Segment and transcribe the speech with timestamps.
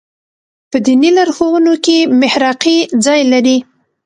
[0.71, 3.57] په دیني لارښوونو کې محراقي ځای لري.